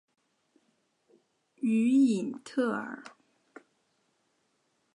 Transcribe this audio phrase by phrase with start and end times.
[1.57, 3.03] 于伊特尔。